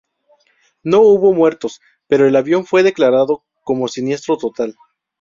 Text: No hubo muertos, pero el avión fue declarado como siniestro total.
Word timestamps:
No 0.81 1.01
hubo 1.01 1.31
muertos, 1.31 1.79
pero 2.07 2.27
el 2.27 2.35
avión 2.35 2.65
fue 2.65 2.81
declarado 2.81 3.43
como 3.63 3.87
siniestro 3.87 4.35
total. 4.35 4.75